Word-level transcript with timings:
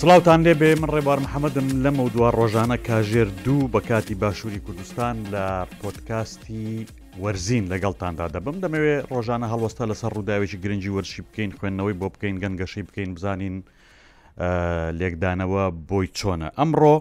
سلااوان 0.00 0.40
لێ 0.46 0.54
بێ 0.60 0.70
من 0.82 0.90
ڕێبار 0.96 1.18
محەممەدم 1.26 1.66
لەمە 1.84 2.02
دووار 2.14 2.34
ڕۆژانە 2.40 2.76
کاژێر 2.88 3.28
دوو 3.44 3.70
بە 3.72 3.80
کاتی 3.90 4.14
باشووری 4.22 4.60
کوردستان 4.66 5.16
لە 5.34 5.46
پۆتکاستی 5.80 6.68
وەرزین 7.22 7.64
لەگەڵتاندا 7.72 8.26
دەبم 8.34 8.56
دەمەوێت 8.64 9.02
ڕۆژانە 9.12 9.46
هەڵوەستا 9.52 9.84
لەسەر 9.90 10.10
ڕووداوێکی 10.16 10.60
گرنگی 10.62 10.94
وەرشی 10.96 11.22
بکەین 11.28 11.50
خوێندنەوەی 11.58 11.98
بۆ 12.00 12.06
بکەین 12.14 12.36
گەنگەشەی 12.42 12.84
بکەین 12.88 13.10
بزانین 13.16 13.56
لێکدانەوە 15.00 15.64
بۆی 15.88 16.08
چۆنە 16.18 16.48
ئەمڕۆ 16.58 16.96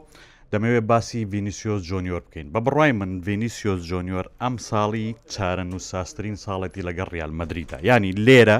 دەمەوێت 0.51 0.85
باسی 0.91 1.21
ڤینیسیۆز 1.31 1.81
جۆنیۆر 1.89 2.21
بکەین 2.27 2.47
بە 2.53 2.59
بڕای 2.65 2.91
من 2.99 3.11
ڤینیسیۆز 3.27 3.79
جۆنیۆر 3.91 4.25
ئەم 4.41 4.55
ساڵی 4.69 5.07
چارەن 5.33 5.71
و 5.75 5.79
ساسترین 5.91 6.35
ساڵەتی 6.45 6.81
لەگەڕ 6.87 7.07
ریال 7.15 7.31
مدریدا 7.39 7.77
ینی 7.89 8.11
لێرە 8.25 8.59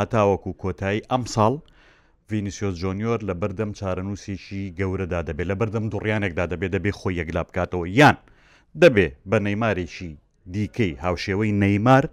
هەتاوەکو 0.00 0.50
کۆتایی 0.62 1.06
ئەم 1.10 1.24
ساڵ 1.36 1.54
ڤینیسیۆ 2.32 2.68
جۆنیۆر 2.80 3.20
لە 3.28 3.34
بەردەم 3.42 3.70
چارەنووسێکی 3.80 4.62
گەورەدا 4.78 5.20
دەبێت 5.28 5.46
لە 5.50 5.56
بەردەم 5.60 5.84
دوڕیانێکدا 5.92 6.44
دەبێت 6.52 6.70
دەبێت 6.76 6.96
خۆی 7.00 7.18
یەکلا 7.20 7.42
بکاتەوە 7.48 7.86
یان 8.00 8.16
دەبێ 8.82 9.06
بە 9.30 9.38
نەیمارێکی 9.46 10.10
دیکەی 10.54 10.92
هاوشێوەی 11.04 11.52
نەیمار 11.62 12.04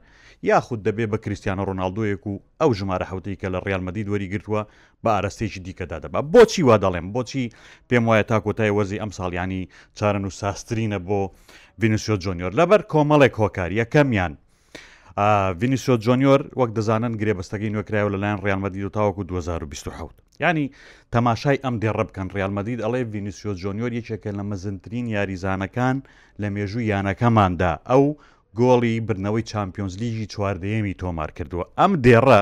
یاخود 0.52 0.80
دەبێ 0.88 1.06
بە 1.12 1.18
کریسیانە 1.24 1.64
ڕۆناالدۆیەک 1.70 2.24
و 2.28 2.34
ئەو 2.62 2.72
ژمارە 2.80 3.06
حوتەی 3.12 3.40
کە 3.42 3.48
لە 3.54 3.60
ڕالمەدی 3.66 4.06
دووەری 4.08 4.32
گرتووە 4.34 4.62
بە 5.04 5.10
ئارستێکی 5.16 5.60
دیکەدا 5.68 5.98
دەبا 6.04 6.22
بۆچی 6.34 6.62
وا 6.68 6.76
دەڵێم 6.84 7.08
بۆچی 7.16 7.46
پێم 7.90 8.04
وایە 8.10 8.26
تاکۆتای 8.32 8.76
وەزی 8.78 9.02
ئەم 9.02 9.12
ساڵیانی 9.18 9.70
چارەن 9.98 10.26
و 10.30 10.36
ساسترینە 10.42 11.00
بۆ 11.08 11.20
ڤینیسیۆ 11.82 12.16
جۆنیۆر 12.24 12.54
لەبەر 12.60 12.82
کۆمەڵێک 12.92 13.34
هۆکاریە 13.42 13.86
کەمیان 13.94 14.34
ڤینیسۆ 15.62 15.96
جۆنیۆر 16.06 16.42
وەک 16.60 16.72
دەزانن 16.78 17.14
گرێبەستەکەی 17.22 17.74
نوێکرایەوە 17.74 18.14
لەلایەن 18.14 18.42
ڕیانمەدی 18.46 18.82
و 18.88 18.94
تاوەکو 18.96 19.24
2027 19.30 20.10
ینی 20.42 20.66
تەماشای 21.14 21.62
ئەم 21.64 21.76
دێڕە 21.82 22.04
بکەن 22.10 22.28
ڕالمەدید 22.38 22.80
ئەڵێ 22.84 23.02
ڤینیسۆ 23.14 23.52
جۆنیۆر 23.62 23.92
یەکێکە 24.00 24.32
لە 24.38 24.44
مەزنترین 24.50 25.06
یاریزانەکان 25.16 25.98
لە 26.42 26.48
مێژوو 26.56 26.88
یانەکەماندا 26.92 27.72
ئەو 27.90 28.04
گۆڵی 28.60 28.96
برنەوەی 29.08 29.48
چمپیۆنز 29.52 29.94
لیژی 30.02 30.32
چواردەیەمی 30.34 30.98
تۆمار 31.02 31.30
کردووە 31.38 31.66
ئەم 31.80 31.92
دێڕە 32.06 32.42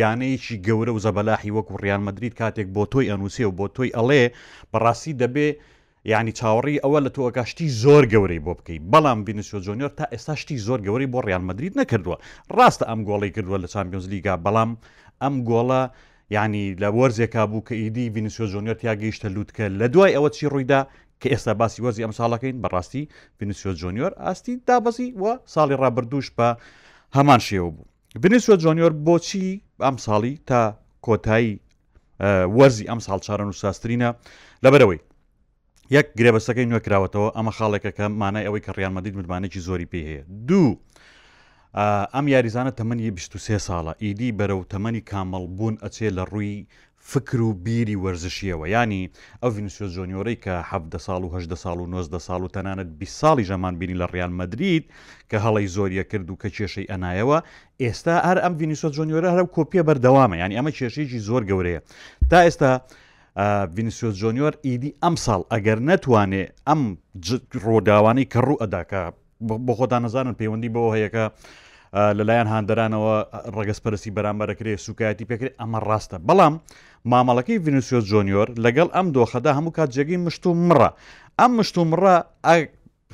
یانەیەکی 0.00 0.60
گەورە 0.66 0.92
و 0.92 1.02
زەبەلاحی 1.06 1.54
وەکو 1.56 1.74
ڕیانمەدرید 1.84 2.34
کاتێک 2.40 2.68
بۆ 2.76 2.82
تۆی 2.92 3.10
ئەنووسێ 3.10 3.44
و 3.46 3.56
بۆ 3.58 3.66
تۆی 3.76 3.94
ئەڵێ 3.96 4.22
بەڕاستی 4.72 5.12
دەبێ 5.22 5.48
یعنی 6.08 6.32
چاوەڕی 6.38 6.78
ئەوە 6.84 6.98
لە 7.06 7.10
تۆگاشتی 7.16 7.68
زۆر 7.82 8.04
گەورەی 8.12 8.40
بۆ 8.44 8.52
بکەیت 8.58 8.82
بەڵام 8.92 9.18
بینسیۆ 9.26 9.58
جۆنیۆر 9.66 9.90
تا 9.98 10.04
ئێستا 10.14 10.34
شتی 10.40 10.56
زۆر 10.66 10.80
گەوری 10.86 11.06
بۆ 11.12 11.18
ڕیان 11.26 11.42
مدرید 11.48 11.74
نەکردووە 11.80 12.16
ڕاستە 12.58 12.84
ئەم 12.90 13.00
گۆڵی 13.08 13.30
کردووە 13.36 13.58
لە 13.64 13.68
چمپیۆنز 13.72 14.06
لیگا 14.12 14.34
بەڵام 14.44 14.70
ئەم 15.22 15.34
گۆڵە 15.48 15.82
یعنی 16.36 16.64
لە 16.82 16.88
وەرزێکا 16.98 17.42
بوو 17.50 17.62
کە 17.68 17.72
ئیدی 17.82 18.10
بینسیۆ 18.14 18.46
جۆنیۆر 18.52 18.76
یاگەیشتە 18.88 19.26
لووتکە 19.34 19.64
لە 19.80 19.86
دوای 19.94 20.12
ئەوە 20.16 20.30
چی 20.36 20.44
ڕوویدا 20.52 20.80
کە 21.20 21.28
ئێستا 21.34 21.52
باسی 21.60 21.80
وەرزی 21.84 22.02
ئەم 22.04 22.12
ساڵەکەین 22.20 22.56
بەڕاستی 22.62 23.02
بینسیۆ 23.38 23.72
جۆنیۆر 23.80 24.12
ئاستی 24.24 24.54
دابەزی 24.68 25.08
وە 25.20 25.32
ساڵی 25.54 25.74
ڕابردوش 25.82 26.26
بە 26.38 26.48
هەمان 27.16 27.40
شێوە 27.46 27.70
بوو 27.74 27.88
بنیسوە 28.22 28.56
جۆنیۆر 28.62 28.92
بۆچی 29.06 29.60
ئەم 29.84 29.96
ساڵی 30.06 30.32
تا 30.48 30.60
کۆتایی 31.06 31.52
وەرزی 32.58 32.84
ئەم 32.90 33.00
ساڵ 33.06 33.18
چارە 33.26 33.44
و 33.46 33.52
ساسترینە 33.62 34.08
لەبەرەوەی 34.64 35.00
یەک 35.96 36.06
گرێبەستەکەی 36.18 36.66
نوێکراوەتەوە 36.72 37.28
ئەمە 37.36 37.52
خاڵێکە 37.56 37.90
کە 37.98 38.04
مانای 38.22 38.46
ئەوەی 38.46 38.62
کە 38.66 38.70
ڕیانمەدید 38.78 39.14
متمانێکی 39.18 39.60
زۆری 39.68 39.90
پێ 39.92 40.00
هەیە 40.08 40.22
دوو 40.48 40.70
ئەم 42.14 42.26
یاریزانە 42.34 42.72
تەمەنی 42.78 43.08
23 43.16 43.66
ساڵە 43.68 43.92
ئیدی 44.04 44.30
بەرە 44.38 44.54
و 44.58 44.68
تەمەنی 44.72 45.02
کامەڵبوون 45.10 45.74
ئەچێ 45.84 46.08
لە 46.16 46.24
ڕووی 46.32 46.66
فکر 47.12 47.40
و 47.46 47.50
بیری 47.64 47.96
وەرزشیەوە 48.04 48.66
ینی 48.76 49.02
ئەو 49.42 49.50
ڤینسیۆ 49.56 49.86
زۆنیۆرەی 49.96 50.36
کە 50.44 50.54
ه 50.68 50.72
ساڵ 51.06 51.22
و 51.24 51.30
هە 51.34 51.56
ساڵ 51.64 51.78
و 51.84 51.86
90 51.86 52.18
ساڵ 52.28 52.40
و 52.46 52.52
تەنانەت 52.54 52.90
بی 52.98 53.06
ساڵی 53.20 53.44
ژەمان 53.50 53.74
بینی 53.80 53.96
لە 54.02 54.06
ڕیان 54.12 54.32
مدرید 54.40 54.84
کە 55.30 55.36
هەڵی 55.44 55.66
زۆریە 55.76 56.04
کرد 56.10 56.30
و 56.30 56.36
کە 56.42 56.48
کێشەی 56.56 56.86
ئەنایەوە 56.90 57.38
ئێستا 57.82 58.14
هەر 58.28 58.38
ئەم 58.44 58.54
ڤینیسۆ 58.58 58.88
زۆنیۆرە 58.98 59.28
هەر 59.34 59.44
کۆپیە 59.56 59.82
بەردەوامە 59.88 60.36
ینی 60.42 60.56
ئەمە 60.58 60.72
کێشەیەکی 60.78 61.20
زۆر 61.28 61.42
گەورەیە 61.50 61.80
تا 62.30 62.38
ئێستا 62.46 62.72
ڤینسیۆ 63.74 64.10
جۆنیۆر 64.20 64.52
ئیدی 64.64 64.90
ئەم 65.02 65.14
ساڵ 65.24 65.42
ئەگەر 65.54 65.78
نەتوانێ 65.88 66.44
ئەم 66.66 66.80
ڕۆداوانی 67.64 68.24
کە 68.32 68.40
ڕوو 68.46 68.60
ئەداکە 68.60 69.02
بۆ 69.66 69.74
خۆدان 69.78 70.02
نەزانن 70.04 70.34
پەیوەندی 70.40 70.70
بۆ 70.74 70.82
هەیەەکە 70.94 71.24
لەلایەن 72.18 72.48
هاندەرانەوە 72.52 73.16
ڕگەسپەرسی 73.56 74.14
بەرامبەرەکرێ 74.16 74.74
سوکایەتی 74.86 75.28
پێکرێت 75.30 75.54
ئەمە 75.60 75.78
ڕاستە 75.88 76.16
بەڵام 76.28 76.54
مامەڵەکەی 77.10 77.62
ڤینسیۆ 77.64 78.00
جۆنیۆر 78.10 78.48
لەگەڵ 78.64 78.88
ئەم 78.96 79.06
دۆخەدا 79.14 79.50
هەموو 79.58 79.74
کات 79.76 79.90
جێگەی 79.94 80.20
مشت 80.24 80.42
و 80.46 80.54
مڕە 80.68 80.88
ئەم 81.40 81.50
مشت 81.58 81.74
و 81.78 81.84
مڕە 81.90 82.16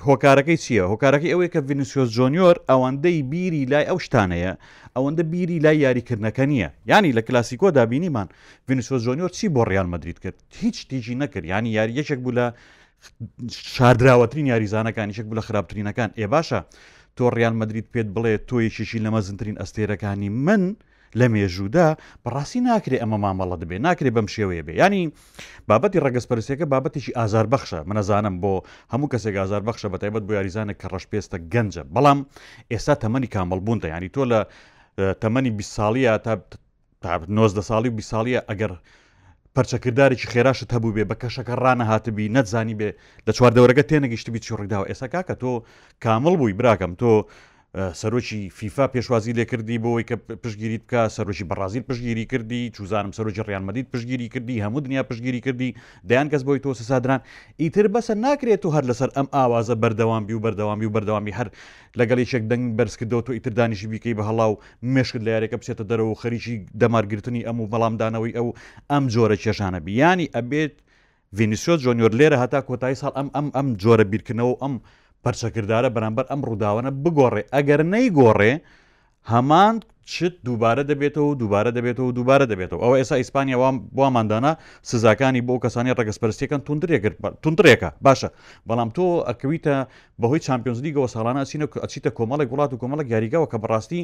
هۆکارەکەی 0.04 0.58
چییە 0.64 0.84
هۆکارەکەی 0.92 1.32
ئەوەیە 1.32 1.50
کە 1.54 1.60
ڤینسیۆس 1.68 2.08
جۆنیۆر 2.16 2.56
ئەوەندەی 2.70 3.18
بیری 3.30 3.64
لای 3.72 3.86
ئەو 3.90 3.98
شتانەیە 4.06 4.52
ئەوەندە 4.96 5.22
بیری 5.32 5.58
لای 5.64 5.76
یاریکردنەکە 5.84 6.44
نییە 6.52 6.68
ینی 6.90 7.12
لە 7.16 7.22
کلاسیکۆ 7.26 7.66
دابینیمان 7.76 8.28
ڤینسیۆس 8.68 9.02
جۆنیۆر 9.06 9.30
چی 9.36 9.46
بۆ 9.54 9.62
ڕیان 9.70 9.88
مدریت 9.94 10.18
کرد 10.24 10.36
هیچ 10.60 10.76
تیژی 10.88 11.14
نەکرد 11.22 11.44
ینی 11.54 11.70
یاری 11.78 11.92
یەکێک 12.00 12.20
بوو 12.24 12.32
لە 12.38 12.46
شادراوەترین 13.74 14.46
یاریزانەکان 14.52 15.08
یشێک 15.12 15.26
بوو 15.28 15.38
لە 15.40 15.44
خراپترینەکان 15.48 16.10
ئێ 16.20 16.26
باشە 16.34 16.60
تۆ 17.16 17.22
ڕیان 17.36 17.54
مدریت 17.60 17.86
پێت 17.92 18.08
بڵێ 18.14 18.32
تۆ 18.48 18.56
یشیشی 18.66 18.98
لە 19.04 19.10
مەزنترین 19.14 19.56
ئەستێرەکانی 19.60 20.30
من 20.46 20.62
لە 21.20 21.26
مێژوودا 21.34 21.86
بەڕاستی 22.24 22.60
ناکرێ 22.68 22.96
ئەمە 23.02 23.18
مامەڵە 23.24 23.56
دەبێ 23.62 23.76
ناکرێ 23.86 24.10
بەم 24.16 24.26
شێوەیە 24.34 24.62
بێ 24.66 24.72
ینی 24.80 25.02
بابەتی 25.68 25.98
ڕگەسپەرسەکە 26.06 26.64
بابەتیشی 26.72 27.12
ئازار 27.18 27.46
بەخشە 27.52 27.78
منەزانم 27.90 28.34
بۆ 28.42 28.52
هەموو 28.92 29.10
کەسێک 29.12 29.34
ئازار 29.40 29.62
بەخشە 29.68 29.86
بە 29.92 29.98
تایبەت 30.02 30.24
بۆ 30.28 30.32
یاریزانێک 30.38 30.76
کە 30.82 30.86
ڕەشپێستە 30.92 31.36
گەنجە 31.52 31.82
بەڵام 31.94 32.18
ئێستا 32.72 32.94
تەمەنی 33.02 33.28
کامەڵبوونتە 33.34 33.86
ینی 33.94 34.10
تۆ 34.14 34.22
لە 34.32 34.40
تەمەنی 35.22 35.50
بی 35.58 35.64
ساڵیە 35.74 36.12
تا 37.02 37.12
90 37.28 37.62
ساڵی 37.70 37.88
و 37.92 37.96
بی 37.98 38.04
ساڵیە 38.12 38.40
ئەگەر 38.50 38.72
پەرچەکردارێکی 39.56 40.26
خێراشت 40.32 40.68
هەبوو 40.74 40.94
بێ 40.96 41.04
بە 41.10 41.16
کەشەکە 41.22 41.54
ڕانە 41.62 41.84
هاتبی 41.90 42.26
نەتزانی 42.36 42.74
بێ 42.80 42.88
لە 43.26 43.32
چواردەوەرەکە 43.36 43.84
تێنەگەیشتبی 43.90 44.40
چی 44.44 44.52
ڕێداوە 44.58 44.86
ئێساکە 44.90 45.20
کە 45.28 45.34
تۆ 45.40 45.52
کامەڵ 46.04 46.34
بووی 46.40 46.56
براکەم 46.60 46.92
تۆ 47.00 47.12
سەرۆکی 48.00 48.38
فیفا 48.58 48.86
پێشوازی 48.92 49.32
لێ 49.38 49.44
کردی 49.50 49.78
بۆەوەی 49.82 50.04
کە 50.08 50.16
پشگیری 50.42 50.78
بکە 50.82 51.02
سەرۆکی 51.16 51.44
بەڕازیل 51.50 51.84
پشگیری 51.88 52.24
کردی 52.32 52.70
چوزانم 52.76 53.12
سەرۆکی 53.16 53.42
ڕیانمەدید 53.48 53.86
پشگیری 53.92 54.28
کردی 54.28 54.60
هەموو 54.64 54.80
دنیا 54.84 55.02
پشگیری 55.02 55.40
کردی 55.40 55.70
دەیان 56.08 56.26
کەس 56.32 56.42
بۆی 56.48 56.58
تۆ 56.64 56.70
سەسادران 56.80 57.20
ئیتر 57.60 57.86
بەسە 57.94 58.14
ناکرێت 58.24 58.62
و 58.66 58.70
هەر 58.76 58.84
لەسەر 58.90 59.10
ئەم 59.16 59.28
ئاوازە 59.36 59.74
بەردەوامی 59.82 60.32
و 60.34 60.40
بەردەوامی 60.44 60.84
و 60.88 60.94
بەردەوامی 60.96 61.32
هەر 61.38 61.48
لەگەڵی 62.00 62.24
شێک 62.32 62.42
دەنگ 62.50 62.64
بەرزکردەوە 62.80 63.22
تۆ 63.26 63.30
ئیتر 63.36 63.50
دانیشی 63.58 63.86
بیکەی 63.92 64.14
بە 64.18 64.22
هەڵاو 64.28 64.56
مشکل 64.82 65.22
لە 65.26 65.30
یارێکە 65.34 65.56
بچێتە 65.60 65.84
دەرەوە 65.90 66.14
خەریکی 66.22 66.56
دەمارگرتنی 66.80 67.42
ئەم 67.46 67.56
و 67.60 67.66
بەڵامدانەوەی 67.72 68.32
ئەو 68.36 68.48
ئەم 68.90 69.04
جۆرە 69.14 69.36
کێشانە 69.42 69.80
بیانی 69.86 70.30
ئەبێت 70.36 70.74
ڤینیسیۆ 71.36 71.74
جۆنیۆر 71.84 72.12
لێرە 72.18 72.36
هەتا 72.42 72.60
کۆتایی 72.68 72.96
ساڵ 73.02 73.12
ئەم 73.18 73.28
ئەم 73.36 73.46
ئەم 73.56 73.68
جۆرە 73.82 74.04
بیرکردنەوە 74.12 74.54
ئەم 74.62 74.74
پەرچەکردارە 75.26 75.88
بەرامبەر 75.96 76.24
ئەم 76.32 76.40
ڕووداوانە 76.48 76.90
بگۆڕێ 77.04 77.42
ئەگەر 77.54 77.80
نەیگۆڕێ 77.92 78.52
هەمان 79.32 79.74
شت 80.14 80.34
دووبارە 80.46 80.82
دەبێتەوە 80.90 81.32
دووبارە 81.40 81.70
دەبێتەوە 81.78 82.10
دووبارە 82.16 82.46
دەبێتەوە 82.52 82.80
ئەوە 82.84 82.96
ئێستا 83.00 83.16
ئیسپانیا 83.20 83.58
واماندانا 83.98 84.52
سزاکانی 84.90 85.40
بۆ 85.48 85.54
کەسانی 85.64 85.96
ڕگەسپەرستەکان 86.00 86.60
تونندێکە 87.44 87.90
باشە 88.04 88.28
بەڵام 88.68 88.90
تۆ 88.96 89.06
ئەکەویتە 89.28 89.74
بەهۆی 90.20 90.44
چمپیۆنزلیگەوە 90.46 91.08
ساڵانە 91.14 91.40
ئەچینە 91.42 91.66
ئەچیتە 91.82 92.10
کۆمەڵی 92.18 92.46
وڵات 92.52 92.70
و 92.72 92.80
کۆمەڵک 92.82 93.06
یاریگەەوە 93.14 93.46
کە 93.52 93.56
بەڕاستی 93.62 94.02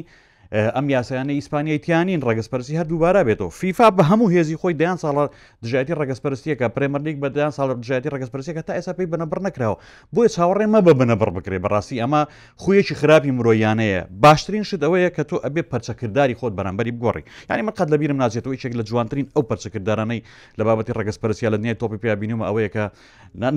ئەم 0.53 0.85
یاسایانە 0.95 1.33
ئیسپانیایتیانین 1.41 2.21
ڕگەسپەرسی 2.29 2.75
هەر 2.79 2.85
دووبارە 2.91 3.21
بێتەوە 3.27 3.51
فیفا 3.59 3.87
بە 3.97 4.03
هەموو 4.09 4.31
هێزی 4.35 4.57
خۆی 4.61 4.77
دەیان 4.81 4.97
ساڵە 5.03 5.25
دژاتی 5.63 5.93
ڕگەسپەرستیەکە 6.01 6.65
پرێمەرلیک 6.75 7.17
بەدایان 7.23 7.51
ساڵ 7.57 7.67
دژاتی 7.81 8.09
ڕگەسپەرسیەکە 8.15 8.61
تا 8.67 8.73
ئێسا 8.77 8.93
پێی 8.97 9.07
بنەبەر 9.13 9.39
نەکراوە 9.47 9.77
بۆیە 10.15 10.29
چاوەڕێمە 10.35 10.79
بە 10.87 10.93
بنەبەر 10.99 11.29
بکرێ 11.37 11.57
بەڕاستی 11.65 11.97
ئەمە 12.01 12.21
خویەکی 12.63 12.95
خراپی 12.99 13.31
مرۆیانەیە 13.37 14.01
باشترین 14.23 14.63
شت 14.69 14.81
ئەوەیە 14.85 15.09
کە 15.15 15.23
تۆ 15.29 15.37
ئەبێ 15.45 15.61
پەرچەکردداری 15.71 16.35
خۆت 16.39 16.53
بەرامبەری 16.57 16.91
بگۆڕی 16.95 17.23
ینی 17.49 17.63
من 17.67 17.73
قەت 17.77 17.89
لەبیرم 17.93 18.17
ناچێتەوە 18.23 18.55
چێک 18.61 18.73
لە 18.79 18.83
جوانترین 18.89 19.27
ئەو 19.35 19.43
پەرچەکرددارانەی 19.49 20.19
لە 20.57 20.63
بابەتی 20.67 20.93
ڕگەسپەرسیا 20.99 21.49
لە 21.53 21.57
نێ 21.65 21.73
تۆپی 21.81 21.99
پیابینیمە 22.03 22.45
ئەوەیە 22.49 22.69
کە 22.75 22.83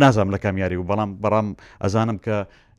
نازام 0.02 0.28
لە 0.34 0.38
کامیاری 0.44 0.76
و 0.80 0.84
بەڵام 0.88 1.10
بەڕام 1.22 1.46
ئەزانم 1.82 2.18
کە 2.26 2.36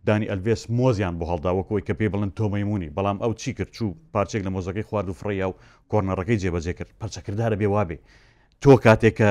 دانی 0.08 0.26
ئەلڤێس 0.32 0.62
مۆزیان 0.80 1.14
بۆ 1.20 1.26
هەڵداوەکەی 1.32 1.82
کە 1.88 1.94
پێ 2.00 2.08
بڵند 2.14 2.32
تۆمەمونی 2.40 2.90
بەڵام 2.96 3.18
ئەو 3.24 3.32
چی 3.42 3.52
کرد 3.58 3.72
چوو 3.78 3.92
پارچێک 4.14 4.42
لە 4.48 4.52
مۆزەکەی 4.56 4.86
خوارد 4.90 5.08
و 5.10 5.18
فڕیا 5.22 5.48
و 5.50 5.54
کۆرنەڕەکەی 5.92 6.38
جێبەجێ 6.42 6.74
کرد 6.78 6.92
پەرچەکردارە 7.02 7.56
بێ 7.62 7.68
وابێ 7.76 7.98
تۆ 8.64 8.72
کاتێکە 8.86 9.30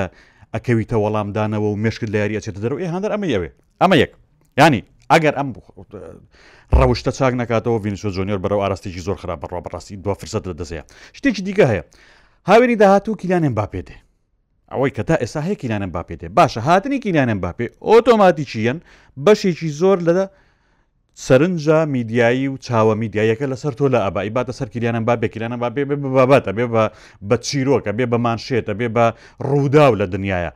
ئەکەویتە 0.55 0.95
وەڵامدانەوە 1.03 1.67
و 1.71 1.75
مشکل 1.85 2.09
لە 2.13 2.17
یاریەچێتە 2.23 2.59
دەرەوە 2.63 2.79
ئێ 2.83 2.87
هەندەر 2.95 3.11
ئەمە 3.15 3.27
یەوێ 3.35 3.49
ئەمە 3.81 3.95
یەک 4.03 4.11
ینی 4.61 4.81
ئەگەر 5.11 5.33
ئەم 5.39 5.49
ڕەوشتە 6.79 7.11
چاک 7.17 7.33
نکاتەوە 7.41 7.77
ڤینسۆ 7.83 8.09
جۆنیۆر 8.15 8.39
بەرەو 8.43 8.59
ئاراستێکی 8.63 9.01
زۆر 9.07 9.17
خراپ 9.21 9.39
بەڕۆ 9.43 9.59
بەڕاستی 9.65 9.95
دو 10.05 10.11
فرسە 10.21 10.39
دەدەسەیە 10.47 10.83
شتێکی 11.17 11.41
دیکە 11.47 11.65
هەیە 11.71 11.83
هاوێنی 12.49 12.75
داهات 12.81 13.05
و 13.09 13.15
کیلانێن 13.21 13.53
باپێتێ 13.59 13.95
ئەوەی 14.71 14.91
کە 14.95 15.03
تا 15.07 15.15
ئێسا 15.21 15.41
هەیە 15.47 15.55
کیلانم 15.61 15.91
باپێتێ 15.97 16.27
باشە 16.39 16.57
هاتنی 16.67 16.99
کیلانم 17.05 17.39
باپێ 17.45 17.65
ئۆتۆماتی 17.87 18.45
چیەن 18.51 18.77
بەشێکی 19.25 19.69
زۆر 19.81 19.97
لەدە 20.07 20.25
سەرنجە 21.25 21.85
میدیایی 21.87 22.47
و 22.47 22.57
چاوە 22.57 22.95
میدیایەکە 23.01 23.45
لەسەر 23.53 23.73
تۆ 23.77 23.89
لە 23.93 23.99
ئەبایی 24.05 24.29
باتە 24.37 24.51
سەرکیریانە 24.59 25.01
با 25.07 25.15
بێکیرانە 25.21 25.57
با 25.57 25.69
بێ 25.69 25.83
بێ 25.89 25.95
باباتە 25.95 26.51
بێ 26.57 26.65
بە 26.73 26.83
بە 27.29 27.37
چیرۆکە 27.45 27.91
بێ 27.97 28.05
بەمانشێتە 28.13 28.73
بێ 28.79 28.87
بە 28.95 29.05
ڕووداو 29.49 29.93
لە 30.01 30.05
دنیاە. 30.13 30.51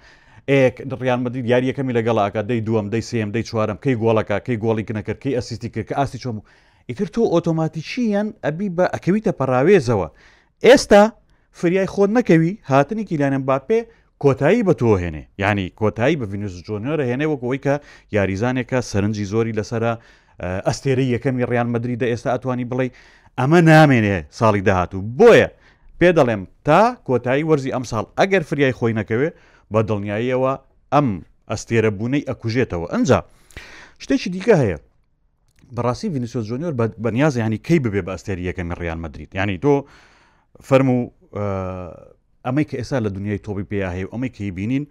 ڕیان 1.02 1.20
بدی 1.24 1.40
یاریەکەمی 1.52 1.94
لەگەڵاکە 1.98 2.40
دەی 2.50 2.62
دووەم 2.68 2.88
دەی 2.94 3.02
سم 3.10 3.30
دەی 3.36 3.44
چوارم 3.50 3.78
کەی 3.86 3.96
گۆڵەکە 4.04 4.38
کەی 4.48 4.58
گۆڵی 4.66 4.84
کنەکرد 4.88 5.20
کەی 5.24 5.34
ئەسیستی 5.38 5.70
کرد 5.74 5.86
کە 5.90 5.96
ئاسی 6.00 6.18
چۆم 6.24 6.38
ئیتر 6.90 7.06
تۆ 7.16 7.20
ئۆتۆماتیشییان 7.34 8.28
ئەبی 8.46 8.70
بە 8.78 8.86
ئەکەویتە 8.96 9.32
پەراوێزەوە 9.40 10.08
ئێستا 10.68 11.04
فریای 11.60 11.88
خۆت 11.94 12.12
نەکەوی 12.18 12.54
هاتنی 12.72 13.04
کیلانم 13.10 13.44
باپێ 13.50 13.80
کۆتایی 14.24 14.62
بە 14.68 14.74
تۆ 14.82 14.90
هێنێ 15.02 15.24
ینی 15.44 15.68
کۆتایی 15.80 16.16
بە 16.20 16.26
ڤینوس 16.32 16.56
جۆنیۆرە 16.68 17.06
هێنێ 17.10 17.28
وەکەوەی 17.34 17.60
کە 17.66 17.74
یاریزانێکە 18.16 18.80
سەرنجی 18.92 19.26
زۆری 19.34 19.54
لەسرە 19.60 19.94
ئەستێرە 20.68 21.04
یەکەمی 21.16 21.46
ڕیان 21.50 21.68
مدرریدا 21.74 22.08
ئێستا 22.12 22.30
ئەتوانی 22.36 22.66
بڵێ 22.72 22.88
ئەمە 23.40 23.60
نامێنێ 23.72 24.18
ساڵی 24.40 24.62
داهاتوو 24.68 25.06
بۆیە 25.20 25.48
پێ 26.00 26.10
دەڵێم 26.18 26.42
تا 26.66 26.82
کۆتایی 27.08 27.48
وەرزی 27.50 27.74
ئەم 27.76 27.84
ساڵ 27.92 28.06
ئەگەر 28.20 28.44
فریای 28.50 28.76
خۆی 28.80 28.94
نەکەوێ 29.00 29.30
بە 29.74 29.80
دڵنیاییەوە 29.90 30.54
ئەم 30.94 31.08
ئەستێرە 31.52 31.92
بوونەی 31.98 32.28
ئەکوژێتەوە 32.30 32.88
ئەجا 32.94 33.20
شتێکی 34.04 34.30
دیکە 34.34 34.56
هەیە 34.62 34.78
بەڕاستی 35.76 36.08
ڤینیسۆ 36.14 36.40
جۆنیۆر 36.50 36.74
بەنیاز 37.04 37.34
ینی 37.44 37.60
کەی 37.68 37.80
ببێ 37.86 38.02
بە 38.08 38.12
ئەستێری 38.16 38.44
یەکەمی 38.50 38.76
ڕیان 38.82 39.00
مدرید 39.06 39.30
ینی 39.40 39.58
تۆ 39.64 39.74
فەرم 40.68 40.90
و 40.96 41.00
ئەمەی 42.46 42.66
کە 42.70 42.76
ئێستا 42.80 42.98
لە 43.06 43.10
دنیای 43.16 43.44
تۆبی 43.46 43.66
پێیا 43.72 43.90
هەیە 43.96 44.08
ئەمەی 44.14 44.32
کەی 44.38 44.52
بینین 44.58 44.84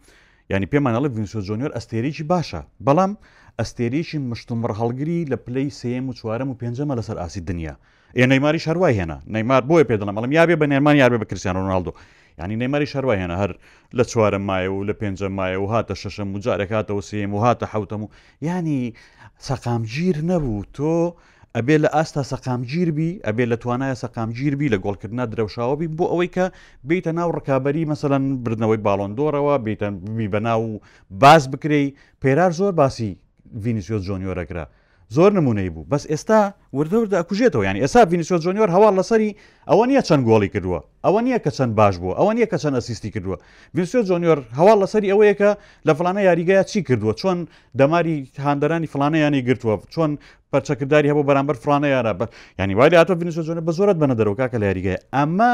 ینی 0.55 0.69
پێمانەڵی 0.73 1.13
ڤینسۆ 1.15 1.41
جۆنیۆر 1.49 1.73
ئەستێریی 1.77 2.25
باشە 2.33 2.61
بەڵام 2.87 3.13
ئەستێریشی 3.61 4.19
مشتمڕ 4.31 4.71
هەڵگری 4.81 5.29
لە 5.33 5.37
پلەی 5.47 5.69
سم 5.81 6.05
و 6.09 6.17
چوارم 6.19 6.49
و 6.51 6.59
پێنجەمە 6.63 6.95
لەسەر 7.01 7.17
ئاسی 7.23 7.41
دنیا 7.49 7.75
ئێ 8.19 8.25
نەیماری 8.33 8.61
شەروای 8.67 8.95
هێنا 8.99 9.19
نەیمار 9.35 9.63
بۆیە 9.69 9.87
پێدەڵم 9.91 10.15
مەڵم 10.17 10.33
یابێ 10.39 10.57
بە 10.61 10.67
نێمان 10.73 10.97
یاێ 11.01 11.11
بە 11.23 11.27
کرسیان 11.31 11.57
ڕۆناالدۆ 11.59 11.93
ینی 12.41 12.57
نەیماری 12.63 12.89
شەروای 12.93 13.19
هێنا 13.23 13.37
هەر 13.43 13.53
لە 13.99 14.05
چوارە 14.11 14.39
مایە 14.49 14.71
و 14.73 14.87
لە 14.89 14.95
پێنجە 15.01 15.29
مایە 15.39 15.59
و 15.61 15.67
هاتە 15.75 15.95
شەشە 16.03 16.25
و 16.35 16.41
جارێکاتەوە 16.45 17.03
سم 17.11 17.31
و 17.37 17.43
هاتە 17.45 17.65
حوتەم 17.73 18.03
و 18.05 18.09
ینی 18.49 18.83
سەقامگیر 19.47 20.17
نەبوو 20.31 20.61
تۆ 20.77 20.93
ئەبێ 21.59 21.77
لە 21.85 21.89
ئاستا 21.97 22.23
سەقامگیربی 22.33 23.11
ئەبێ 23.27 23.45
لە 23.53 23.57
توانایە 23.63 23.97
سەقامگیربی 24.03 24.73
لە 24.75 24.79
گۆڵکردنا 24.85 25.25
درەوشاوەبی 25.33 25.89
بۆ 25.97 26.05
ئەوەی 26.11 26.31
کە 26.37 26.45
بیتە 26.89 27.11
ناو 27.19 27.29
ڕکابی 27.37 27.89
مەسەەن 27.91 28.25
بردنەوەی 28.45 28.85
باڵندۆرەوە 28.87 29.55
بیتەن 29.67 29.95
بی 30.17 30.29
بە 30.33 30.41
ناو 30.49 30.63
باز 31.23 31.43
بکرێ 31.53 31.83
پێرار 32.23 32.53
زۆر 32.59 32.73
باسی 32.81 33.13
ڤینیسیۆ 33.63 33.99
جۆنیۆرەگرا 34.07 34.65
زۆر 35.17 35.31
نمونەی 35.39 35.71
بوو 35.75 35.85
بەس 35.93 36.05
ئێستا 36.13 36.39
وردەوردا 36.77 37.17
ئەکوژێتەوە 37.21 37.63
یانی 37.67 37.81
ئێستا 37.85 38.01
ڤینیسیۆ 38.11 38.39
جۆنیۆر 38.45 38.69
هەواڵ 38.77 38.95
لەسەری 39.01 39.31
ئەوە 39.71 39.85
نییە 39.91 40.03
چەند 40.09 40.23
گۆڵی 40.29 40.49
کردووە 40.55 40.79
ئەوە 41.05 41.21
نییە 41.27 41.39
کە 41.45 41.51
چەند 41.57 41.73
باش 41.81 41.95
بوو 42.03 42.15
ئەوە 42.19 42.33
نییە 42.37 42.47
کە 42.53 42.59
چەند 42.63 42.75
ئەسیستی 42.79 43.11
کردووە 43.15 43.37
ڤینسیۆ 43.77 44.03
جۆنیۆر 44.09 44.39
هەواڵ 44.59 44.77
لەسەری 44.83 45.09
ئەوەیە 45.13 45.35
کە 45.41 45.51
لە 45.87 45.93
فلانە 45.99 46.21
یاریگەیە 46.29 46.65
چی 46.71 46.81
کردووە 46.89 47.13
چۆن 47.21 47.39
دەماری 47.81 48.17
هاندەرانی 48.47 48.89
فلانەیانی 48.95 49.41
گرتووە 49.49 49.75
چۆن 49.95 50.11
پەرچەکردداری 50.53 51.09
هەبوو 51.13 51.27
بەرامبەر 51.29 51.57
فلانە 51.65 51.89
یارە 51.97 52.13
بە 52.21 52.25
ینی 52.61 52.75
وای 52.79 52.97
هاتۆ 53.01 53.13
ڤینیسیۆ 53.21 53.43
جۆنیۆر 53.47 53.65
بە 53.69 53.73
زۆرت 53.79 53.97
بنە 54.03 54.15
دەرەوە 54.19 54.37
کاکە 54.41 54.59
لە 54.63 54.67
یاریگەیە 54.71 54.99
ئەمە 55.19 55.53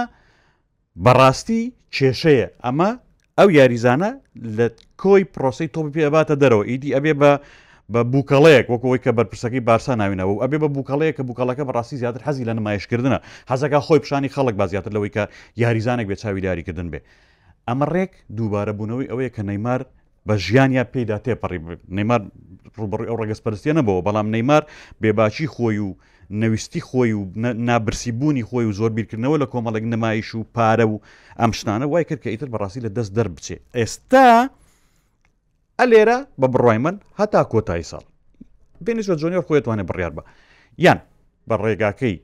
بەڕاستی 1.05 1.63
کێشەیە 1.95 2.49
ئەمە 2.65 2.91
ئەو 3.39 3.49
یاریزانە 3.59 4.11
لە 4.57 4.67
کۆی 5.03 5.25
پرۆسی 5.35 5.69
تۆپی 5.75 5.93
پێباتە 5.97 6.35
دەرەوە 6.43 6.65
ئیدی 6.71 6.91
ئەبێ 6.97 7.15
بە 7.21 7.33
بە 7.93 8.01
بووکەڵەیەک 8.13 8.67
وەکەوەی 8.75 8.99
کە 9.05 9.11
بەرپرسەکەی 9.19 9.63
بارسا 9.69 9.93
ناوینەوە 10.01 10.33
و 10.35 10.43
ئەبێ 10.43 10.57
بە 10.63 10.69
بووکەڵەیە 10.75 11.13
کە 11.17 11.23
بووکەڵەکە 11.29 11.65
بەڕاستی 11.69 11.97
زیاتر 12.03 12.23
حەزی 12.27 12.45
لە 12.49 12.53
نمایشکردنە 12.59 13.19
حەزەکە 13.51 13.79
خۆی 13.87 13.99
پیشانی 14.03 14.29
خەڵک 14.35 14.55
با 14.61 14.67
زیاتر 14.73 14.91
لەوەی 14.97 15.13
کە 15.17 15.23
یاریزانێک 15.63 16.07
بێ 16.11 16.17
چاویداریکردن 16.23 16.89
بێ 16.93 17.01
ئەمە 17.69 17.87
ڕێک 17.95 18.13
دووبارە 18.37 18.73
بوونەوەی 18.79 19.07
ئەوەیە 19.11 19.31
کە 19.37 19.43
نەیمار 19.51 19.81
بە 20.27 20.35
ژیانیا 20.45 20.85
پێدا 20.95 21.19
تێپەڕی 21.25 21.59
نەیمار 21.97 22.21
ڕوبڕی 22.79 23.07
ئەو 23.11 23.17
ڕێگەسپەرستێ 23.21 23.73
نەبەوە 23.79 24.01
بەڵام 24.07 24.27
نەیمار 24.35 24.63
بێباچی 25.01 25.47
خۆی 25.55 25.79
و 25.87 25.91
نەویستی 26.43 26.81
خۆی 26.89 27.13
و 27.19 27.23
نابرسیبوونی 27.69 28.45
خۆی 28.49 28.67
و 28.69 28.73
زۆر 28.79 28.91
بیرکردنەوە 28.97 29.37
لە 29.43 29.47
کۆمەڵێک 29.53 29.85
نمایش 29.93 30.29
و 30.35 30.41
پارە 30.57 30.87
و 30.93 30.97
ئەم 31.41 31.51
شتانە 31.59 31.87
وای 31.93 32.05
کرد 32.09 32.21
کە 32.25 32.29
ئیتر 32.33 32.49
بەڕاستی 32.55 32.81
لە 32.87 32.91
دەست 32.97 33.13
دەربچێ 33.17 33.57
ئێستا 33.79 34.27
ئە 35.81 35.85
لێرە 35.93 36.17
بە 36.41 36.47
بڕای 36.55 36.79
من 36.85 36.97
هەتا 37.21 37.41
کۆتایی 37.53 37.85
ساڵ 37.91 38.05
بینیشوە 38.87 39.17
جۆنیۆر 39.21 39.45
خۆیتوانێ 39.49 39.85
بڕیار 39.91 40.13
بە 40.17 40.23
یان 40.85 40.99
بە 41.49 41.55
ڕێگاکەی 41.63 42.17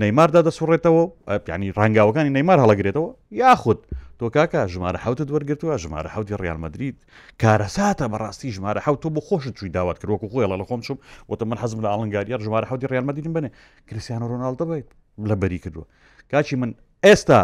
نەیماردا 0.00 0.40
دەسوڕێتەوە 0.48 1.02
پیانی 1.44 1.68
ڕنگاوەکانی 1.78 2.34
نەیمار 2.36 2.58
هەڵەگرێتەوە 2.64 3.10
یاخود 3.42 3.78
تۆ 4.18 4.26
کاکە 4.36 4.60
ژمارە 4.74 4.98
حوتت 5.06 5.28
وەرگتووە 5.34 5.74
ژمارە 5.84 6.08
حوتی 6.16 6.34
ڕالمەدرید 6.42 6.96
کارەساتە 7.42 8.06
بەڕاستی 8.12 8.48
ژمارە 8.56 8.80
حوت 8.86 9.02
بۆ 9.14 9.20
خۆش 9.26 9.44
توی 9.56 9.68
داوات 9.76 9.96
کردوەکو 10.02 10.28
خۆی 10.32 10.46
لە 10.52 10.64
خۆم 10.68 10.80
چوم 10.86 10.98
وتە 11.30 11.44
من 11.50 11.58
حەزم 11.62 11.80
لە 11.84 11.88
ئاڵنگاریار 11.92 12.40
ژمارە 12.46 12.66
حوتی 12.70 12.86
ڕالمەدیرین 12.92 13.34
بنێ 13.36 13.50
کریسیان 13.88 14.22
ڕۆناال 14.30 14.54
دەبێت 14.60 14.88
لە 15.28 15.34
بەری 15.40 15.58
کردووە 15.64 15.86
کاچی 16.30 16.56
من 16.62 16.70
ئێستا 17.06 17.40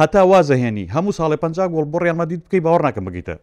هەتا 0.00 0.22
وازەهێنی 0.32 0.84
هەموو 0.94 1.16
ساڵی 1.18 1.36
پ 1.42 1.44
گۆڵ 1.74 1.86
بۆ 1.92 1.98
ڕێمەدید 2.04 2.40
بکەی 2.44 2.62
باوەڕ 2.64 2.82
ناکەم 2.88 3.04
بگیتە 3.08 3.36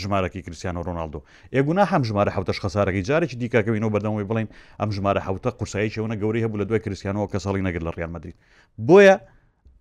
ژمارەکی 0.00 0.42
کریسیانە 0.46 0.80
ڕۆناالدو 0.86 1.20
ئێگونا 1.54 1.84
هەم 1.92 2.02
ژمارە 2.08 2.30
حوتەش 2.36 2.58
خسارەکەی 2.64 3.04
جارێکی 3.08 3.36
دیکەکەینەوە 3.40 3.90
بەردەمەوەی 3.94 4.26
بڵین 4.30 4.48
ئەم 4.80 4.90
ژمارە 4.96 5.20
حوتە 5.26 5.50
قورساییەوەە 5.58 6.16
گەوری 6.22 6.44
هەبوو 6.44 6.60
لە 6.60 6.64
دوای 6.68 6.80
کریسیانەوە 6.84 7.26
کە 7.32 7.38
ساڵی 7.44 7.62
نەگر 7.68 7.82
لە 7.86 7.92
ڕیانمەدرین 7.96 8.36
بۆیە 8.86 9.16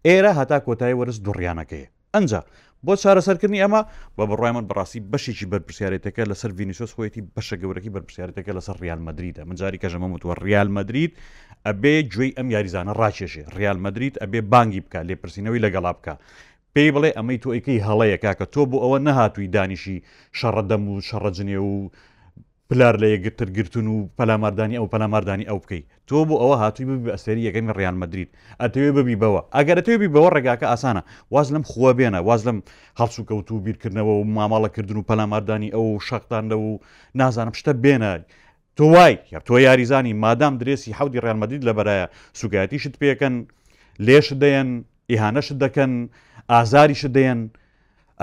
ئێرە 0.08 0.31
هەتا 0.40 0.58
کۆتایی 0.68 0.96
وەرز 1.00 1.18
دوڕیانەکەی 1.25 1.86
ئەجا 2.16 2.42
بۆ 2.86 2.94
چارەسەرکردنی 3.04 3.62
ئەمە 3.63 3.81
بە 4.18 4.24
بڕای 4.31 4.52
من 4.56 4.66
بەڕاستی 4.69 5.00
بەشێکی 5.12 5.46
بەرپسیارێتەکە 5.52 6.24
لەسەر 6.31 6.52
ڤینیسۆس 6.57 6.92
خۆیەتی 6.96 7.22
بەشە 7.36 7.56
گەورەی 7.62 7.92
بەرپسیارەتەکە 7.96 8.52
لەسەر 8.57 8.75
ریال 8.83 9.02
مدریدە 9.07 9.42
منجاری 9.50 9.80
کەژەمە 9.83 10.07
وتوە 10.14 10.33
ریال 10.45 10.69
مدرید 10.78 11.12
ئەبێ 11.68 11.95
گوێی 12.14 12.31
ئەم 12.38 12.47
یاریزانە 12.56 12.94
ڕاکێشێ 13.02 13.44
ریال 13.57 13.78
مدریت 13.85 14.16
ئەبێ 14.24 14.40
بانگی 14.52 14.81
بکە 14.85 15.00
لێپرسینەوەی 15.09 15.64
لەگەڵا 15.66 15.92
بکە. 15.97 16.14
پێی 16.75 16.90
بڵێ 16.95 17.09
ئەمەی 17.18 17.42
تۆ 17.44 17.47
ئەیکەی 17.54 17.83
هەڵەیە 17.87 18.18
کاکە 18.23 18.45
تۆ 18.54 18.61
بۆ 18.69 18.78
ئەوە 18.83 18.97
نەهاتووی 19.07 19.51
دانیشی 19.56 19.97
شەڕەدەم 20.40 20.83
و 20.92 20.95
شەڕەجنێ 21.09 21.59
و 21.71 21.75
پلار 22.69 22.95
لە 23.04 23.07
یەگرترگرتن 23.16 23.87
و 23.94 23.97
پەلاماردانی 24.18 24.75
ئەو 24.80 24.87
پەلاماردانی 24.94 25.45
ئەو 25.49 25.57
بکەیت 25.63 25.85
تۆ 26.09 26.18
بۆ 26.28 26.35
ئەوە 26.42 26.56
هاتووی 26.63 26.87
ببی 26.92 27.11
ئەسەری 27.16 27.44
یەکەمی 27.47 27.73
ڕیان 27.78 27.95
مدریت 28.04 28.30
ئەتەوێ 28.61 28.92
ببی 28.97 29.16
بەوە 29.21 29.42
ئەگەرەتەوێ 29.57 29.97
بی 30.01 30.09
بەوە 30.16 30.30
ڕێگاکە 30.35 30.68
ئاسانە 30.71 31.01
واز 31.33 31.47
لەم 31.54 31.63
خووە 31.71 31.92
بێنە 31.99 32.19
واز 32.30 32.42
لەم 32.47 32.57
هەڵسو 32.99 33.19
و 33.21 33.28
کەوت 33.30 33.47
و 33.51 33.63
بیرکردنەوە 33.66 34.13
و 34.19 34.23
ماماڵەکردن 34.37 34.97
و 34.99 35.07
پەلاماردانی 35.09 35.69
ئەو 35.75 35.85
شەقتانە 36.07 36.57
و 36.66 36.80
نازانم 37.19 37.54
شتە 37.59 37.71
بێنە. 37.83 38.11
تۆ 38.78 38.83
وای 38.94 39.13
تۆ 39.47 39.51
یاریزانی 39.68 40.13
مادام 40.23 40.54
درێسی 40.61 40.92
حودی 40.97 41.19
ڕێنمەدید 41.25 41.61
لە 41.68 41.73
بەرایە 41.78 42.06
سوگایەتی 42.42 42.78
شت 42.83 42.95
پێەکەن 43.01 43.35
لێش 44.06 44.28
دەیەن 44.42 44.69
ئیهانەشت 45.11 45.54
دەکەن 45.63 45.92
ئازاریش 46.58 47.04
دێن 47.16 47.40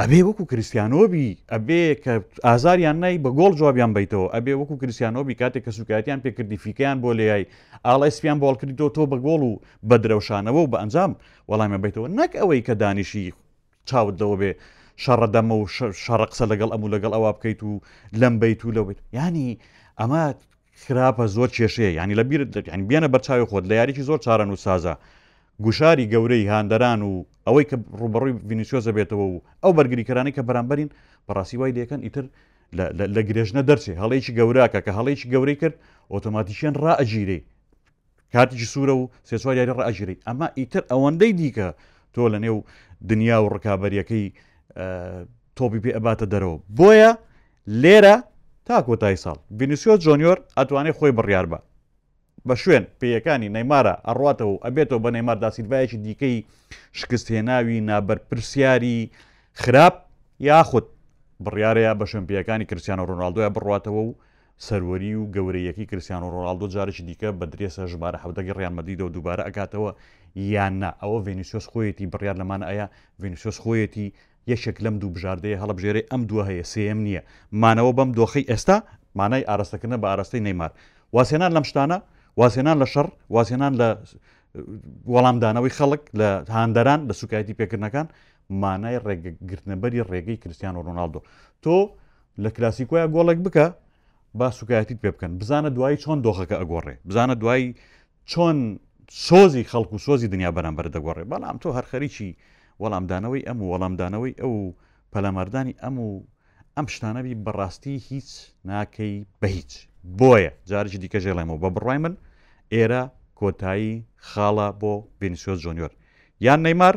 ئەبێ 0.01 0.21
وەکو 0.29 0.45
کریسیانۆبی 0.51 1.29
ئەبێ 1.53 1.83
کە 2.05 2.13
ئازاریان 2.49 2.97
نای 3.03 3.15
بە 3.25 3.31
گۆڵ 3.39 3.53
جوابیان 3.59 3.93
بیتەوە 3.97 4.27
ئەبێ 4.35 4.53
وەکو 4.61 4.75
کریسیانۆبی 4.81 5.35
کاتێک 5.41 5.63
کە 5.67 5.71
سوکاتیان 5.79 6.21
پێکردیفیکیان 6.25 6.97
بۆ 7.03 7.11
لێای 7.19 7.45
ئاڵایسپیان 7.87 8.39
بۆڵ 8.43 8.55
کردیەوە 8.61 8.91
تۆ 8.97 9.03
بە 9.13 9.17
گۆڵ 9.27 9.41
و 9.49 9.53
بە 9.89 9.97
درەوشانەوە 10.05 10.61
و 10.65 10.71
بە 10.73 10.77
ئەنجام 10.83 11.13
وەڵامیان 11.51 11.83
بیتەوە 11.85 12.09
نەک 12.19 12.33
ئەوەی 12.41 12.61
کە 12.67 12.75
دانیشی 12.83 13.27
چاوت 13.89 14.15
دەوە 14.21 14.37
بێ 14.41 14.53
شەڕەدەمە 15.05 15.55
و 15.61 15.65
شەڕقسە 16.05 16.45
لەگەڵ 16.53 16.71
ئەموو 16.73 16.93
لەگەڵ 16.95 17.13
ئەوا 17.17 17.31
بکەیت 17.37 17.61
و 17.65 17.73
لەم 18.21 18.35
بیت 18.43 18.61
و 18.65 18.75
لەوێت 18.77 18.99
ینی 19.19 19.51
ئەمە 20.01 20.23
خراپە 20.83 21.25
زۆر 21.37 21.49
کێشەیە 21.57 21.93
ینی 22.01 22.15
لە 22.21 22.25
بیرت 22.31 22.49
ینی 22.73 22.85
بێنە 22.91 23.09
بەرچاوی 23.15 23.47
خۆت 23.51 23.65
لە 23.71 23.75
یاریی 23.81 24.05
زۆر 24.09 24.19
چارەن 24.25 24.51
و 24.55 24.59
سازە 24.67 24.95
گوشاری 25.65 26.05
گەورەی 26.13 26.47
هاندەران 26.53 27.01
و 27.03 27.15
ئەوەی 27.47 27.65
کە 27.71 27.77
ڕوبڕی 28.01 28.33
ڤینیسیۆزە 28.49 28.93
بێتەوە 28.97 29.25
و 29.33 29.43
ئەو 29.63 29.73
بەرگریکەرانی 29.79 30.33
کە 30.37 30.43
بەرامبەرین 30.49 30.91
بەڕاستی 31.27 31.57
وای 31.61 31.73
دەکەن 31.79 32.01
ئیتر 32.07 32.25
لە 33.17 33.21
گرێژنە 33.29 33.63
دەرچێ 33.69 33.93
هەڵەیەکی 34.03 34.33
گەوراکە 34.39 34.81
کە 34.87 34.93
هەڵەیەکی 34.99 35.29
گەورەی 35.33 35.57
کرد 35.63 35.77
ئۆتۆماتیشیان 36.13 36.75
ڕائەگیرێ 36.85 37.39
کاتیجی 38.33 38.69
سوورە 38.73 38.95
و 39.01 39.11
سێسواری 39.31 39.67
ڕاجری 39.79 40.17
ئەما 40.27 40.49
ئیتر 40.59 40.83
ئەوەندەی 40.91 41.33
دیکە 41.41 41.69
تۆ 42.15 42.23
لە 42.33 42.39
نێو 42.45 42.59
دنیا 43.11 43.39
و 43.43 43.49
ڕکابەریەکەی 43.55 44.25
تۆپی 45.57 45.81
پێ 45.85 45.91
ئەباتە 45.97 46.27
دەرەوە 46.33 46.57
بۆیە 46.79 47.11
لێرە 47.83 48.17
تا 48.67 48.77
کۆتای 48.87 49.17
ساڵ 49.25 49.37
بینیسیۆ 49.59 49.95
جۆنیۆر 50.05 50.39
ئەتوانێت 50.59 50.97
خۆی 50.99 51.13
بڕیار 51.19 51.47
بە 51.53 51.59
بە 52.47 52.55
شوێن 52.63 52.85
پێیەکانی 53.01 53.53
نەیمارە 53.57 53.95
ئەڕاتەوە 54.09 54.57
ئەبێتەوە 54.65 55.01
بە 55.05 55.11
نەیمار 55.17 55.37
داسیلڤایەکی 55.45 55.99
دیکەی 56.07 56.37
شکستهێناوی 56.99 57.79
نابەرپرسیاری 57.91 58.99
خراپ 59.63 59.95
یاخود 60.49 60.87
بڕیارەیە 61.45 61.93
بە 62.01 62.05
شوێنپیەکانی 62.11 62.69
کرسیان 62.71 62.99
و 63.01 63.07
ڕۆناالدۆە 63.11 63.47
بڕاتەوە 63.57 64.03
و 64.07 64.17
سەروەری 64.67 65.13
و 65.21 65.25
گەورەیەکی 65.35 65.87
کرسیان 65.91 66.23
و 66.23 66.31
ڕۆناالدۆ 66.35 66.67
جارێکی 66.75 67.03
دیکە 67.09 67.29
بە 67.39 67.47
درێسە 67.53 67.83
ژمارە 67.93 68.19
حودەگە 68.25 68.53
ڕیانمەدیدە 68.59 69.03
و 69.05 69.13
دووبارە 69.15 69.43
ئەکاتەوە 69.49 69.91
یاننا 70.55 70.91
ئەوە 71.03 71.19
ڤینیسیۆس 71.27 71.67
خۆیەتی 71.73 72.07
بڕیار 72.13 72.37
لەمان 72.41 72.63
ئایا 72.69 72.87
ڤینیسیۆس 73.23 73.57
خۆیەتی 73.65 74.07
یەشێک 74.53 74.77
لەم 74.85 74.95
دوو 75.01 75.15
بژاردەیە 75.17 75.59
هەڵبژێرە 75.63 76.01
ئەم 76.11 76.23
دووە 76.29 76.43
هەیە 76.49 76.65
سم 76.73 76.99
نییە 77.07 77.23
مانەوە 77.63 77.93
بەم 77.99 78.11
دۆخی 78.19 78.45
ئێستا 78.51 78.77
مانای 79.19 79.45
ئاراستەکردە 79.49 79.97
بە 80.03 80.07
ئاراستەی 80.11 80.43
نەیمار 80.47 80.71
واسێنان 81.17 81.53
لەم 81.57 81.65
شتانە 81.71 81.99
واسێنان 82.41 82.77
لە 82.83 82.87
شەڕ 82.95 83.07
واسێنان 83.37 83.73
لە 83.81 83.89
وەڵامدانەوەی 85.13 85.73
خەڵک 85.79 86.03
لە 86.21 86.29
هاندەران 86.57 87.01
لە 87.09 87.15
سوکایەتی 87.21 87.55
پێکردنەکان 87.61 88.07
مانای 88.63 88.97
ڕێگەگرتنەبەری 89.07 89.99
ڕێگەی 90.11 90.37
کریسیان 90.43 90.75
و 90.77 90.83
ڕۆناالدۆ 90.87 91.21
تۆ 91.65 91.77
لە 92.43 92.49
کلاسیکۆیە 92.57 93.07
گۆڵێک 93.15 93.39
بکە 93.47 93.67
با 94.39 94.47
سوکایەتیت 94.59 94.99
پێ 95.03 95.11
بکەن 95.15 95.33
بزانە 95.41 95.71
دوایی 95.77 95.97
چۆن 96.03 96.19
دۆخەکە 96.27 96.57
ئەگۆڕێ 96.61 96.95
بزانە 97.09 97.35
دوایی 97.43 97.67
چۆن 98.31 98.57
سۆزی 99.29 99.63
خەڵکو 99.71 99.95
و 99.99 100.01
سۆزی 100.07 100.29
دنیا 100.35 100.51
بەرامبەر 100.57 100.87
دەگۆڕێ 100.95 101.25
بەڵام 101.33 101.57
تۆ 101.63 101.69
هەرخەریکی 101.77 102.31
وەڵامدانەوەی 102.83 103.43
ئەم 103.49 103.59
و 103.63 103.67
وەڵامدانەوەی 103.73 104.33
ئەو 104.43 104.55
پەلەمەردانی 105.13 105.75
ئەم 105.83 105.97
و 106.05 106.09
ئەم 106.77 106.87
شتانەوی 106.95 107.35
بەڕاستی 107.45 107.95
هیچ 108.09 108.29
ناکەی 108.71 109.15
بە 109.41 109.47
هیچ 109.57 109.73
بۆیە 110.21 110.51
جارجی 110.71 110.99
دیکە 111.03 111.19
ژێڵێمەوە 111.25 111.59
بە 111.65 111.69
بڕای 111.77 111.99
من 112.05 112.15
ئێرە 112.75 113.03
کۆتایی 113.41 113.95
خاڵە 114.29 114.69
بۆ 114.81 114.93
بینسۆ 115.21 115.55
جۆنیۆر 115.63 115.93
یان 116.47 116.61
نەیمار 116.67 116.95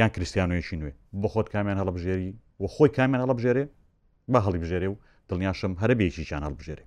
یان 0.00 0.10
کریسیانۆیشی 0.14 0.76
نوێ 0.80 0.92
بۆ 1.20 1.26
خۆت 1.32 1.48
کامیان 1.54 1.78
هەڵبژێری 1.82 2.30
و 2.62 2.64
خۆی 2.74 2.90
کامیان 2.96 3.20
هەڵبژێرێ 3.24 3.64
بە 4.32 4.38
هەڵی 4.44 4.58
بژێرێ 4.62 4.88
و 4.92 4.96
دڵنیاشم 5.28 5.72
هەربێکیشان 5.82 6.42
هەڵبژێرێ 6.46 6.84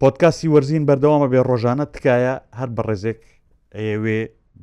پۆتکاسی 0.00 0.46
وەرزین 0.54 0.84
بەردەوامە 0.88 1.28
بێ 1.32 1.40
ڕۆژانە 1.48 1.84
تکایە 1.94 2.34
هەر 2.58 2.68
بە 2.76 2.82
ڕێزێک 2.88 3.20
ئەوێ 3.78 4.18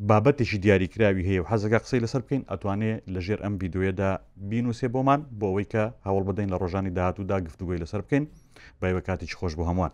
بابەتێکی 0.10 0.58
دیاریکراوی 0.64 1.24
هەیە 1.30 1.40
و 1.42 1.50
حەزەکە 1.52 1.78
قسەی 1.84 2.04
لەسەر 2.06 2.22
بکەین 2.26 2.44
ئەتوانێت 2.52 3.00
لەژێر 3.16 3.40
ئەم 3.44 3.54
یددیوێدا 3.66 4.12
بینوسێ 4.50 4.88
بۆمان 4.94 5.22
بۆ 5.40 5.46
ئەوەی 5.50 5.68
کە 5.74 5.84
هەوڵ 6.08 6.24
بدەین 6.30 6.50
لە 6.54 6.58
ڕۆژانی 6.62 6.92
داهاتوودا 6.98 7.38
گفتوگوی 7.48 7.82
لەسەر 7.84 8.02
بکەین 8.06 8.24
بای 8.80 8.94
بە 8.98 9.02
کاتیی 9.08 9.38
خۆش 9.40 9.54
بۆ 9.58 9.64
هەمووان. 9.70 9.94